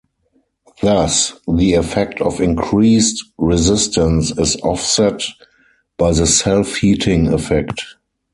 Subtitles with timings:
[0.81, 5.21] Thus, the effect of increased resistance is offset
[5.99, 7.83] by the self-heating effect.